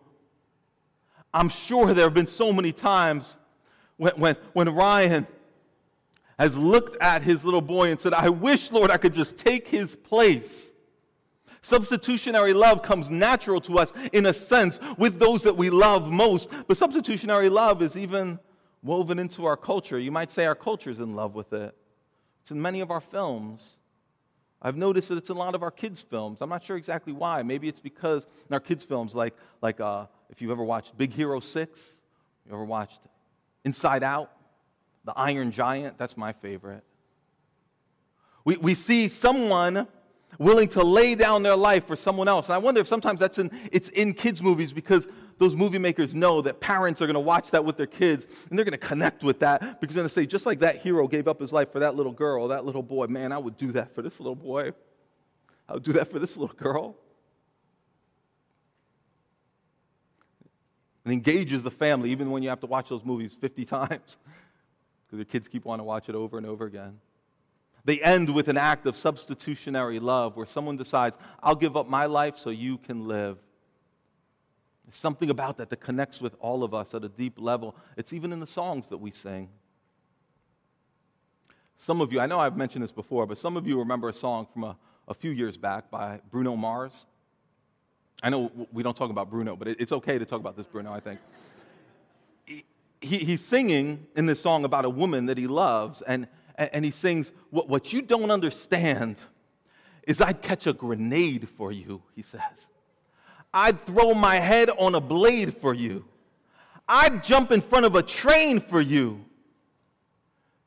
[1.34, 3.38] I'm sure there have been so many times
[3.98, 5.28] when, when, when Ryan
[6.38, 9.68] has looked at his little boy and said, I wish, Lord, I could just take
[9.68, 10.72] his place.
[11.62, 16.50] Substitutionary love comes natural to us in a sense with those that we love most,
[16.68, 18.40] but substitutionary love is even
[18.84, 20.00] woven into our culture.
[20.00, 21.76] You might say our culture is in love with it.
[22.42, 23.78] It's in many of our films.
[24.62, 26.40] I've noticed that it's in a lot of our kids' films.
[26.42, 27.42] I'm not sure exactly why.
[27.44, 31.12] Maybe it's because in our kids' films, like, like uh, if you've ever watched Big
[31.14, 31.80] Hero 6,
[32.48, 33.00] you ever watched
[33.66, 34.32] Inside Out,
[35.06, 36.84] The Iron Giant, that's my favorite.
[38.44, 39.88] We, we see someone
[40.40, 42.48] willing to lay down their life for someone else.
[42.48, 45.08] And I wonder if sometimes that's in, it's in kids' movies because
[45.42, 48.60] those movie makers know that parents are going to watch that with their kids and
[48.60, 51.08] they're going to connect with that because they're going to say, just like that hero
[51.08, 53.72] gave up his life for that little girl, that little boy, man, I would do
[53.72, 54.72] that for this little boy.
[55.68, 56.96] I would do that for this little girl.
[61.08, 64.18] It engages the family even when you have to watch those movies 50 times
[65.08, 67.00] because your kids keep wanting to watch it over and over again.
[67.84, 72.06] They end with an act of substitutionary love where someone decides, I'll give up my
[72.06, 73.40] life so you can live.
[74.92, 77.78] There's something about that that connects with all of us at a deep level.
[77.96, 79.48] It's even in the songs that we sing.
[81.78, 84.14] Some of you, I know I've mentioned this before, but some of you remember a
[84.14, 84.76] song from a,
[85.08, 87.06] a few years back by Bruno Mars.
[88.22, 90.92] I know we don't talk about Bruno, but it's okay to talk about this Bruno,
[90.92, 91.22] I think.
[92.46, 96.28] He, he's singing in this song about a woman that he loves, and
[96.58, 99.16] and he sings, what, what you don't understand
[100.06, 102.68] is I'd catch a grenade for you, he says.
[103.54, 106.06] I'd throw my head on a blade for you.
[106.88, 109.24] I'd jump in front of a train for you.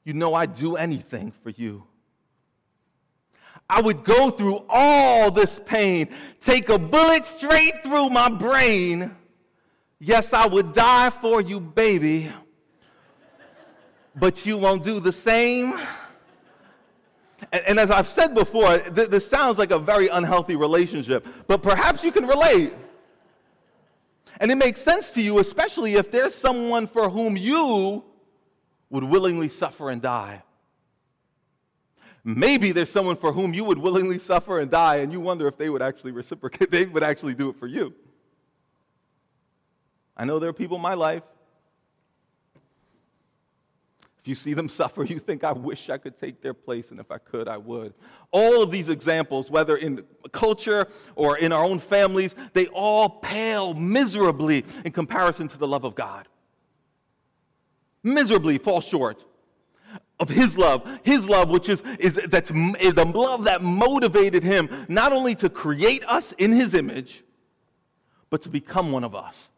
[0.04, 1.84] You know, I'd do anything for you.
[3.68, 6.08] I would go through all this pain,
[6.40, 9.16] take a bullet straight through my brain.
[9.98, 12.30] Yes, I would die for you, baby
[14.16, 15.74] but you won't do the same.
[17.52, 21.62] And, and as I've said before, th- this sounds like a very unhealthy relationship, but
[21.62, 22.74] perhaps you can relate.
[24.40, 28.04] And it makes sense to you, especially if there's someone for whom you
[28.90, 30.42] would willingly suffer and die.
[32.24, 35.58] Maybe there's someone for whom you would willingly suffer and die, and you wonder if
[35.58, 37.92] they would actually reciprocate, they would actually do it for you.
[40.16, 41.22] I know there are people in my life
[44.24, 46.98] if you see them suffer, you think, I wish I could take their place, and
[46.98, 47.92] if I could, I would.
[48.30, 53.74] All of these examples, whether in culture or in our own families, they all pale
[53.74, 56.26] miserably in comparison to the love of God.
[58.02, 59.26] Miserably fall short
[60.18, 64.86] of his love his love which is, is that's is the love that motivated him
[64.88, 67.24] not only to create us in his image
[68.30, 69.50] but to become one of us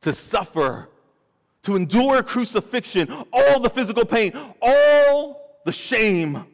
[0.00, 0.88] to suffer
[1.66, 6.46] to endure crucifixion, all the physical pain, all the shame,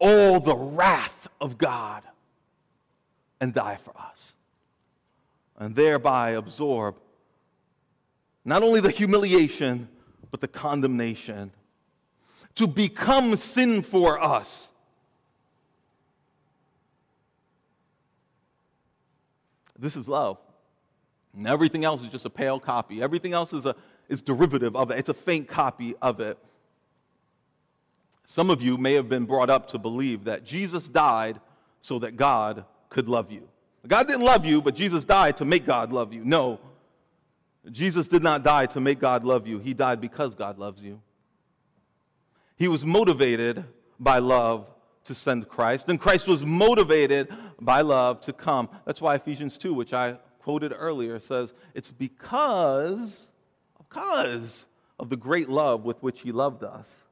[0.00, 2.02] all the wrath of God,
[3.40, 4.32] and die for us.
[5.58, 6.96] And thereby absorb
[8.44, 9.88] not only the humiliation,
[10.32, 11.52] but the condemnation.
[12.56, 14.66] To become sin for us.
[19.78, 20.38] This is love.
[21.36, 23.00] And everything else is just a pale copy.
[23.00, 23.76] Everything else is a
[24.08, 26.38] is derivative of it, it's a faint copy of it.
[28.26, 31.40] Some of you may have been brought up to believe that Jesus died
[31.80, 33.48] so that God could love you.
[33.86, 36.24] God didn't love you, but Jesus died to make God love you.
[36.24, 36.60] No,
[37.70, 41.00] Jesus did not die to make God love you, He died because God loves you.
[42.56, 43.64] He was motivated
[44.00, 44.66] by love
[45.04, 48.68] to send Christ, and Christ was motivated by love to come.
[48.84, 53.27] That's why Ephesians 2, which I quoted earlier, says it's because,
[53.88, 54.64] because
[54.98, 57.04] of the great love with which He loved us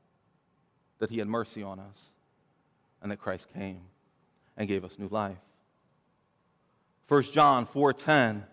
[0.99, 2.07] that He had mercy on us
[3.03, 3.81] and that Christ came
[4.57, 5.39] and gave us new life.
[7.09, 8.45] 1 John 4:10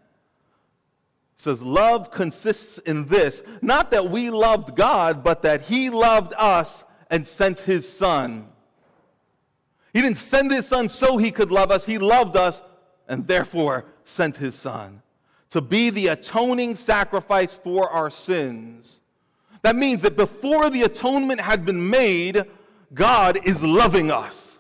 [1.37, 6.83] says love consists in this not that we loved God but that he loved us
[7.09, 8.47] and sent his son.
[9.91, 11.85] He didn't send his son so he could love us.
[11.85, 12.61] He loved us
[13.07, 15.01] and therefore sent his son
[15.53, 18.99] to be the atoning sacrifice for our sins
[19.61, 22.43] that means that before the atonement had been made
[22.93, 24.53] God is loving us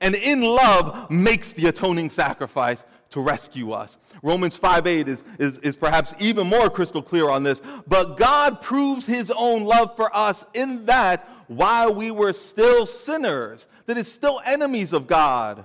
[0.00, 3.98] and in love makes the atoning sacrifice to rescue us.
[4.22, 7.60] Romans 5 8 is, is, is perhaps even more crystal clear on this.
[7.86, 13.66] But God proves his own love for us in that while we were still sinners,
[13.86, 15.64] that is, still enemies of God,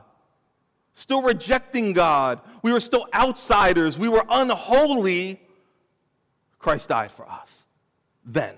[0.96, 5.40] still rejecting God, we were still outsiders, we were unholy,
[6.58, 7.66] Christ died for us.
[8.26, 8.56] Then.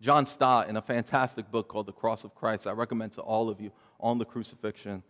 [0.00, 3.50] John Stott, in a fantastic book called The Cross of Christ, I recommend to all
[3.50, 5.02] of you on the crucifixion,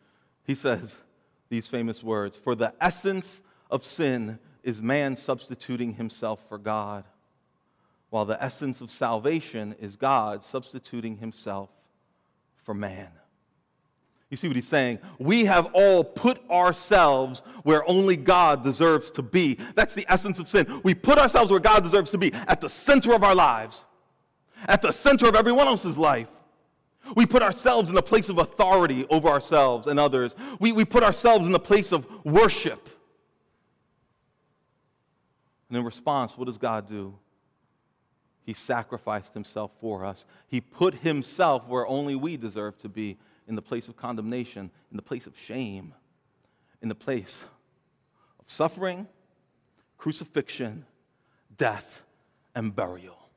[0.45, 0.97] he says
[1.49, 3.41] these famous words For the essence
[3.71, 7.05] of sin is man substituting himself for God,
[8.09, 11.71] while the essence of salvation is God substituting himself
[12.71, 13.09] for man.
[14.31, 15.01] You see what he's saying?
[15.19, 19.59] We have all put ourselves where only God deserves to be.
[19.75, 20.81] That's the essence of sin.
[20.85, 23.85] We put ourselves where God deserves to be, at the center of our lives
[24.67, 26.29] at the center of everyone else's life.
[27.17, 30.35] We put ourselves in the place of authority over ourselves and others.
[30.61, 32.89] We, we put ourselves in the place of worship.
[35.69, 37.15] And in response, what does God do?
[38.51, 40.25] He sacrificed himself for us.
[40.49, 44.97] He put himself where only we deserve to be in the place of condemnation, in
[44.97, 45.95] the place of shame,
[46.83, 47.39] in the place
[48.41, 49.07] of suffering,
[49.99, 50.85] crucifixion,
[51.57, 52.03] death,
[52.57, 53.31] and burial.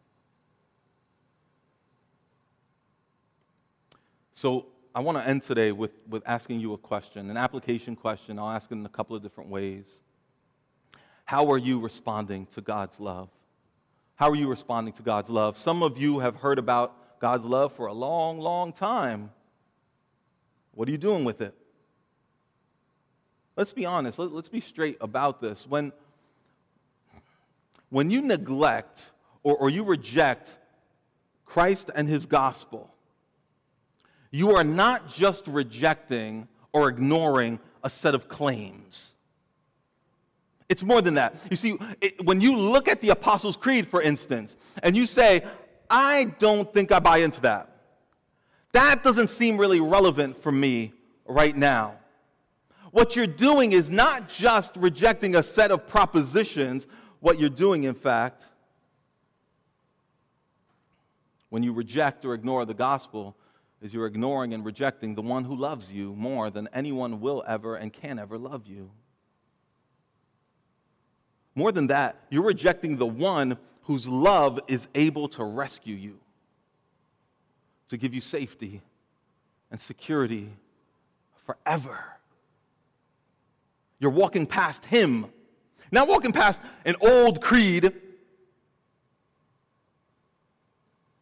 [4.34, 8.39] So I want to end today with, with asking you a question, an application question.
[8.39, 9.99] I'll ask it in a couple of different ways.
[11.26, 13.30] How are you responding to God's love?
[14.15, 15.58] How are you responding to God's love?
[15.58, 19.32] Some of you have heard about God's love for a long, long time.
[20.73, 21.56] What are you doing with it?
[23.56, 24.17] Let's be honest.
[24.17, 25.67] Let, us be straight about this.
[25.67, 25.91] When,
[27.89, 29.04] when you neglect
[29.43, 30.56] or, or you reject
[31.45, 32.93] Christ and his gospel,
[34.32, 39.12] you are not just rejecting or ignoring a set of claims.
[40.69, 41.36] It's more than that.
[41.49, 45.45] You see, it, when you look at the Apostles' Creed, for instance, and you say,
[45.89, 47.69] I don't think I buy into that,
[48.71, 50.93] that doesn't seem really relevant for me
[51.26, 51.95] right now.
[52.91, 56.88] What you're doing is not just rejecting a set of propositions,
[57.19, 58.43] what you're doing, in fact,
[61.49, 63.36] when you reject or ignore the gospel,
[63.82, 67.76] is you're ignoring and rejecting the one who loves you more than anyone will ever
[67.76, 68.89] and can ever love you.
[71.56, 76.20] More than that, you're rejecting the one whose love is able to rescue you,
[77.89, 78.82] to give you safety
[79.72, 80.50] and security
[81.46, 82.00] forever.
[84.00, 85.28] You're walking past him,
[85.92, 87.94] not walking past an old creed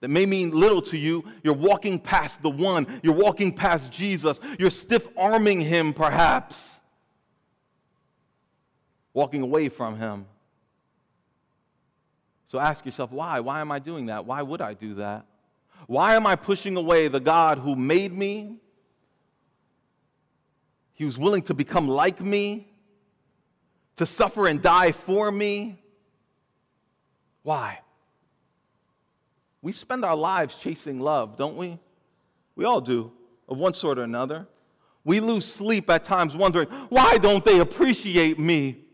[0.02, 2.88] that may mean little to you, you're walking past the one.
[3.04, 4.40] You're walking past Jesus.
[4.58, 6.80] You're stiff arming him, perhaps,
[9.14, 10.26] walking away from him.
[12.46, 13.40] So ask yourself, why?
[13.40, 14.26] Why am I doing that?
[14.26, 15.26] Why would I do that?
[15.88, 18.58] Why am I pushing away the God who made me?
[20.94, 22.68] He was willing to become like me,
[23.96, 25.82] to suffer and die for me.
[27.44, 27.80] Why?
[29.62, 31.80] We spend our lives chasing love, don't we?
[32.56, 33.12] We all do,
[33.48, 34.48] of one sort or another.
[35.04, 38.86] We lose sleep at times wondering, why don't they appreciate me?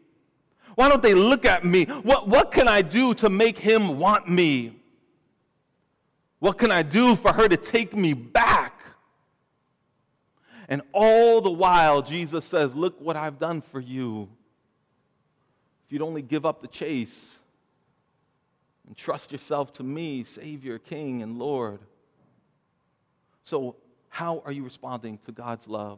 [0.78, 1.86] Why don't they look at me?
[1.86, 4.80] What, what can I do to make him want me?
[6.38, 8.80] What can I do for her to take me back?
[10.70, 14.30] And all the while, Jesus says, Look what I've done for you.
[15.88, 17.40] If you'd only give up the chase,
[18.86, 21.80] and trust yourself to me, Savior, King, and Lord.
[23.42, 23.78] So,
[24.10, 25.98] how are you responding to God's love?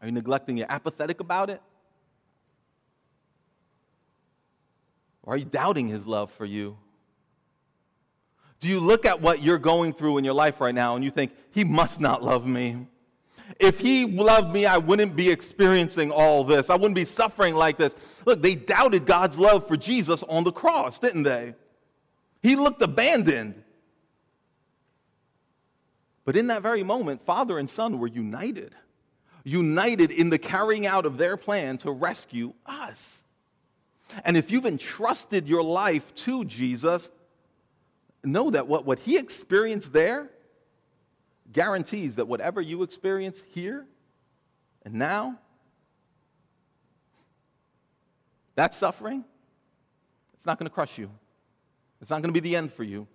[0.00, 0.68] Are you neglecting it?
[0.68, 1.60] Apathetic about it?
[5.22, 6.76] Or are you doubting his love for you?
[8.60, 11.10] Do you look at what you're going through in your life right now and you
[11.10, 12.86] think, he must not love me?
[13.58, 16.70] If he loved me, I wouldn't be experiencing all this.
[16.70, 17.94] I wouldn't be suffering like this.
[18.24, 21.54] Look, they doubted God's love for Jesus on the cross, didn't they?
[22.40, 23.62] He looked abandoned.
[26.24, 28.74] But in that very moment, father and son were united,
[29.44, 33.21] united in the carrying out of their plan to rescue us.
[34.24, 37.10] And if you've entrusted your life to Jesus,
[38.24, 40.30] know that what, what he experienced there
[41.52, 43.86] guarantees that whatever you experience here
[44.84, 45.38] and now,
[48.54, 49.24] that suffering,
[50.34, 51.10] it's not going to crush you.
[52.00, 53.06] It's not going to be the end for you.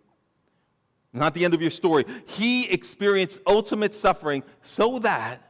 [1.14, 2.06] Not the end of your story.
[2.26, 5.42] He experienced ultimate suffering so that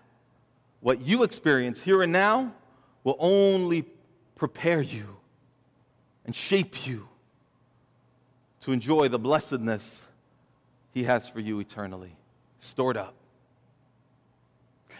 [0.79, 2.53] what you experience here and now
[3.03, 3.85] will only
[4.35, 5.16] prepare you
[6.27, 7.07] and shape you
[8.59, 10.01] to enjoy the blessedness
[10.93, 12.15] He has for you eternally,
[12.59, 13.15] stored up.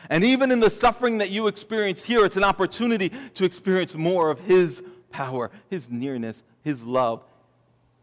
[0.09, 4.32] And even in the suffering that you experience here, it's an opportunity to experience more
[4.32, 7.23] of His power, His nearness, His love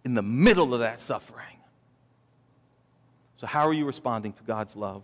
[0.05, 1.47] in the middle of that suffering.
[3.39, 5.03] So, how are you responding to God's love?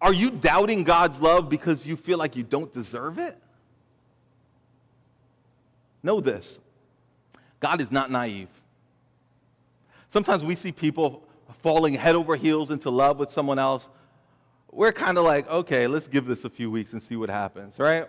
[0.00, 3.36] Are you doubting God's love because you feel like you don't deserve it?
[6.02, 6.60] Know this
[7.60, 8.48] God is not naive.
[10.08, 11.22] Sometimes we see people
[11.62, 13.88] falling head over heels into love with someone else.
[14.72, 17.78] We're kind of like, okay, let's give this a few weeks and see what happens,
[17.78, 18.08] right?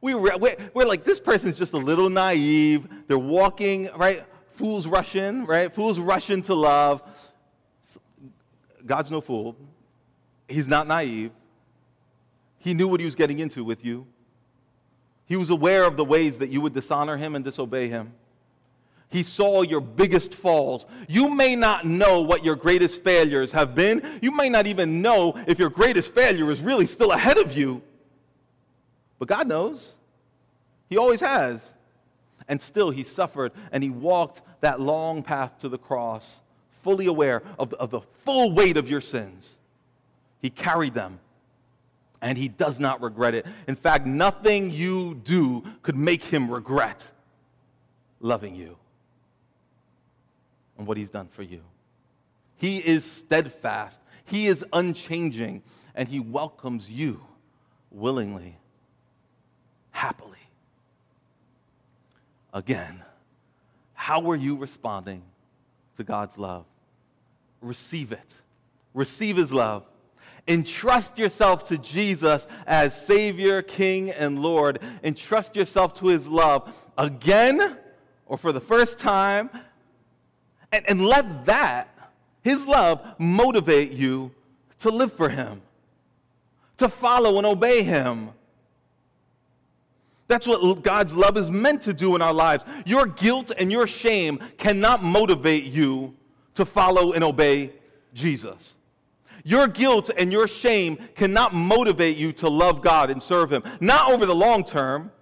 [0.00, 0.36] We, we're,
[0.74, 2.88] we're like, this person's just a little naive.
[3.06, 4.24] They're walking, right?
[4.54, 5.72] Fools rushing, right?
[5.72, 7.02] Fools rushing to love.
[8.84, 9.56] God's no fool.
[10.48, 11.32] He's not naive.
[12.58, 14.06] He knew what he was getting into with you.
[15.30, 18.14] He was aware of the ways that you would dishonor him and disobey him.
[19.10, 20.86] He saw your biggest falls.
[21.06, 24.18] You may not know what your greatest failures have been.
[24.20, 27.80] You may not even know if your greatest failure is really still ahead of you.
[29.20, 29.94] But God knows.
[30.88, 31.74] He always has.
[32.48, 36.40] And still, he suffered and he walked that long path to the cross,
[36.82, 39.54] fully aware of, of the full weight of your sins.
[40.42, 41.20] He carried them
[42.22, 43.46] and he does not regret it.
[43.66, 47.04] In fact, nothing you do could make him regret
[48.20, 48.76] loving you
[50.76, 51.62] and what he's done for you.
[52.56, 55.62] He is steadfast, he is unchanging,
[55.94, 57.20] and he welcomes you
[57.90, 58.56] willingly,
[59.90, 60.36] happily.
[62.52, 63.02] Again,
[63.94, 65.22] how are you responding
[65.96, 66.64] to God's love?
[67.60, 68.18] Receive it.
[68.92, 69.84] Receive his love.
[70.48, 74.80] Entrust yourself to Jesus as Savior, King, and Lord.
[75.02, 77.76] Entrust yourself to His love again
[78.26, 79.50] or for the first time.
[80.72, 82.12] And, and let that,
[82.42, 84.32] His love, motivate you
[84.80, 85.62] to live for Him,
[86.78, 88.30] to follow and obey Him.
[90.28, 92.62] That's what God's love is meant to do in our lives.
[92.86, 96.14] Your guilt and your shame cannot motivate you
[96.54, 97.72] to follow and obey
[98.14, 98.74] Jesus.
[99.44, 104.10] Your guilt and your shame cannot motivate you to love God and serve Him, not
[104.10, 105.12] over the long term.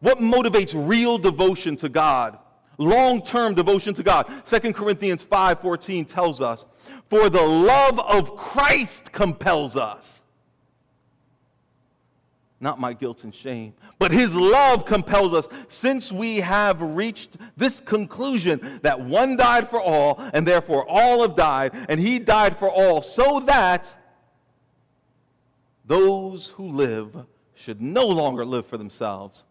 [0.00, 2.38] What motivates real devotion to God?
[2.78, 4.26] Long-term devotion to God.
[4.46, 6.64] 2 Corinthians 5:14 tells us,
[7.08, 10.21] "For the love of Christ compels us."
[12.62, 13.74] Not my guilt and shame.
[13.98, 19.80] But his love compels us, since we have reached this conclusion that one died for
[19.80, 23.88] all, and therefore all have died, and he died for all, so that
[25.84, 29.44] those who live should no longer live for themselves,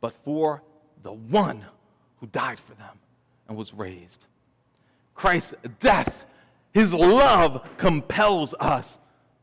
[0.00, 0.62] but for
[1.02, 1.64] the one
[2.20, 2.98] who died for them
[3.46, 4.24] and was raised.
[5.14, 6.26] Christ's death,
[6.72, 8.98] his love compels us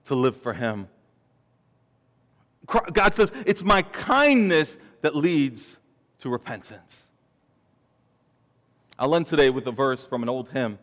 [0.06, 0.88] to live for him.
[2.94, 5.78] God says, It's my kindness that leads
[6.20, 7.06] to repentance.
[8.98, 10.78] I'll end today with a verse from an old hymn,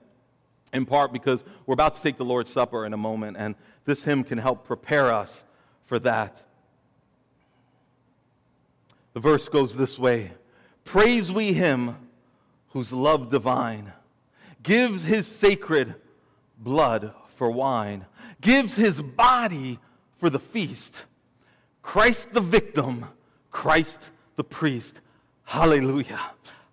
[0.73, 4.03] in part because we're about to take the Lord's Supper in a moment, and this
[4.03, 5.45] hymn can help prepare us
[5.87, 6.43] for that.
[9.15, 10.33] The verse goes this way
[10.85, 11.97] Praise we him
[12.71, 13.93] whose love divine
[14.63, 15.95] gives his sacred
[16.59, 18.05] blood for wine,
[18.41, 19.79] gives his body
[20.19, 21.05] for the feast
[21.89, 23.07] Christ the victim,
[23.51, 25.01] Christ the priest.
[25.45, 26.21] Hallelujah.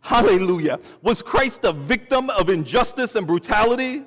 [0.01, 0.77] Hallelujah.
[1.03, 4.03] Was Christ a victim of injustice and brutality?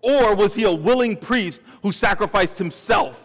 [0.00, 3.20] Or was he a willing priest who sacrificed himself?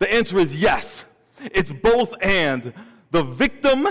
[0.00, 1.06] The answer is yes.
[1.40, 2.74] It's both and
[3.10, 3.88] the victim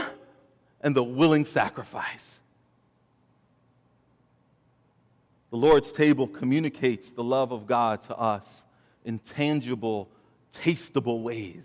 [0.82, 2.38] and the willing sacrifice.
[5.50, 8.46] The Lord's table communicates the love of God to us
[9.04, 10.08] in tangible,
[10.64, 11.64] tastable ways.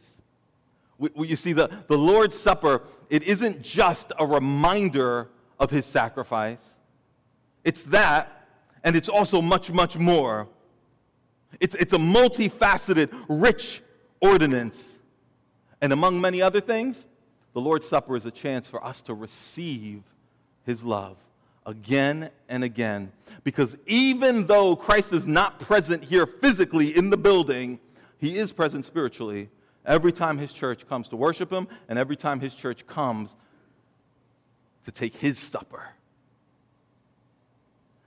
[1.17, 5.29] You see, the, the Lord's Supper, it isn't just a reminder
[5.59, 6.61] of his sacrifice.
[7.65, 8.49] It's that,
[8.85, 10.49] and it's also much, much more.
[11.59, 13.83] It's, it's a multifaceted, rich
[14.21, 14.99] ordinance.
[15.81, 17.07] And among many other things,
[17.55, 20.03] the Lord's Supper is a chance for us to receive
[20.65, 21.17] his love
[21.67, 23.13] again and again.
[23.45, 27.79] Because even though Christ is not present here physically in the building,
[28.21, 29.49] he is present spiritually
[29.87, 33.35] every time his church comes to worship him and every time his church comes
[34.85, 35.89] to take his supper.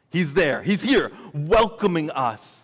[0.10, 2.62] He's there, he's here, welcoming us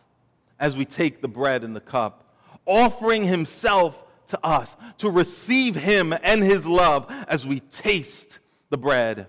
[0.59, 2.35] as we take the bread and the cup,
[2.67, 8.37] offering himself to us to receive him and his love as we taste
[8.69, 9.25] the bread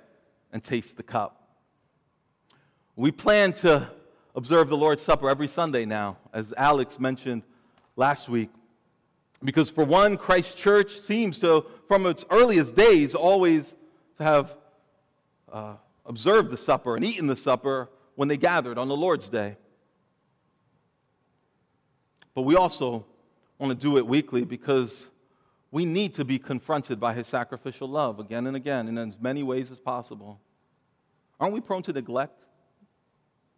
[0.53, 1.57] and taste the cup.
[2.97, 3.89] We plan to
[4.35, 7.45] observe the Lord's Supper every Sunday now, as Alex mentioned
[8.01, 8.51] last week.
[9.45, 13.65] Because, for one, Christ Church seems to, from its earliest days, always
[14.17, 14.55] to have
[15.53, 15.75] uh,
[16.05, 19.57] observed the supper and eaten the supper when they gathered on the Lord's Day.
[22.35, 23.05] But we also
[23.59, 25.07] want to do it weekly because
[25.71, 29.43] we need to be confronted by his sacrificial love again and again in as many
[29.43, 30.41] ways as possible.
[31.39, 32.43] Aren't we prone to neglect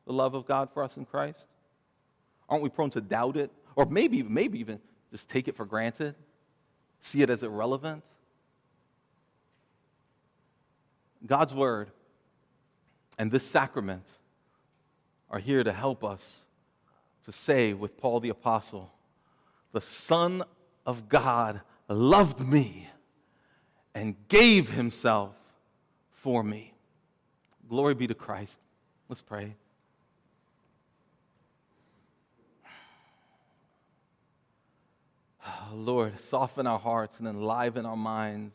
[0.06, 1.46] the love of God for us in Christ?
[2.48, 3.50] Aren't we prone to doubt it?
[3.76, 6.14] Or maybe, maybe even just take it for granted?
[7.00, 8.02] See it as irrelevant?
[11.26, 11.90] God's Word
[13.18, 14.06] and this sacrament
[15.30, 16.40] are here to help us
[17.24, 18.92] to say with Paul the Apostle,
[19.72, 20.42] the Son
[20.84, 22.88] of God loved me
[23.94, 25.34] and gave himself
[26.10, 26.74] for me.
[27.68, 28.58] Glory be to Christ.
[29.08, 29.54] Let's pray.
[35.72, 38.54] Lord, soften our hearts and enliven our minds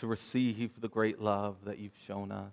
[0.00, 2.52] to receive the great love that you've shown us,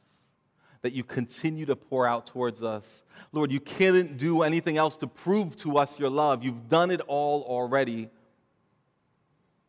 [0.81, 2.85] that you continue to pour out towards us.
[3.31, 6.43] Lord, you can't do anything else to prove to us your love.
[6.43, 8.09] You've done it all already.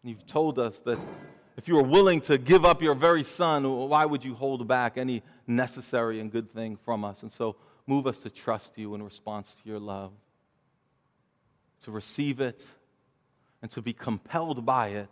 [0.02, 0.98] You've told us that
[1.56, 4.96] if you were willing to give up your very son, why would you hold back
[4.96, 7.22] any necessary and good thing from us?
[7.22, 7.56] And so
[7.86, 10.12] move us to trust you in response to your love,
[11.84, 12.66] to receive it
[13.62, 15.10] and to be compelled by it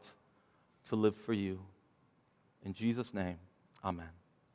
[0.89, 1.61] to live for you.
[2.65, 3.39] In Jesus' name,
[3.85, 4.11] amen.